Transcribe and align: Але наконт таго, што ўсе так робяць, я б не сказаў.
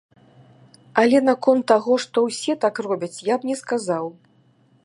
Але 1.01 1.19
наконт 1.29 1.63
таго, 1.73 1.93
што 2.05 2.25
ўсе 2.31 2.53
так 2.67 2.75
робяць, 2.89 3.15
я 3.33 3.41
б 3.45 3.51
не 3.51 3.55
сказаў. 3.65 4.05